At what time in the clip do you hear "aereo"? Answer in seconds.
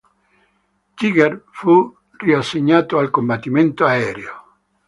3.85-4.45